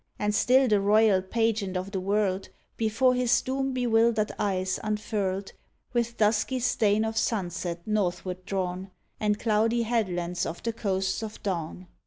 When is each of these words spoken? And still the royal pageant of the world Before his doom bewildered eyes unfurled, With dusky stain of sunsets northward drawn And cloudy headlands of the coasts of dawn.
And 0.17 0.33
still 0.33 0.67
the 0.67 0.81
royal 0.81 1.21
pageant 1.21 1.77
of 1.77 1.91
the 1.91 1.99
world 1.99 2.49
Before 2.75 3.13
his 3.13 3.39
doom 3.43 3.71
bewildered 3.71 4.31
eyes 4.39 4.79
unfurled, 4.83 5.51
With 5.93 6.17
dusky 6.17 6.57
stain 6.59 7.05
of 7.05 7.15
sunsets 7.15 7.83
northward 7.85 8.43
drawn 8.43 8.89
And 9.19 9.37
cloudy 9.39 9.83
headlands 9.83 10.43
of 10.43 10.63
the 10.63 10.73
coasts 10.73 11.21
of 11.21 11.43
dawn. 11.43 11.85